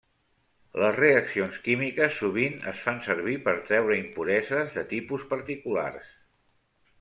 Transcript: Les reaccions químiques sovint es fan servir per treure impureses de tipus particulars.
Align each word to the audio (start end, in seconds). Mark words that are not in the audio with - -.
Les 0.83 0.95
reaccions 0.99 1.59
químiques 1.67 2.17
sovint 2.21 2.57
es 2.71 2.81
fan 2.87 2.97
servir 3.09 3.35
per 3.49 3.55
treure 3.69 3.99
impureses 4.01 4.75
de 4.79 4.87
tipus 4.97 5.29
particulars. 5.35 6.11